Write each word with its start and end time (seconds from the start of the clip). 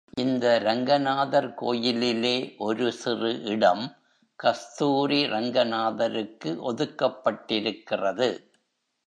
இந்த 0.17 0.59
ரங்கநாதர் 0.59 1.53
கோயிலிலே 1.53 2.55
ஒரு 2.57 2.91
சிறு 2.91 3.43
இடம், 3.43 3.83
கஸ்தூரி 4.39 5.27
ரங்கநாதருக்கு 5.27 6.51
ஒதுக்கப்பட்டிருக்கிறது. 6.63 8.29